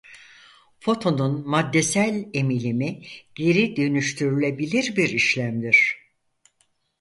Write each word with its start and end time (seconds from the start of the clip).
Fotonun 0.79 1.43
maddesel 1.49 2.29
emilimi 2.33 3.01
geri 3.35 3.75
dönüştürülebilir 3.77 4.95
bir 4.95 5.09
işlemdir. 5.09 5.97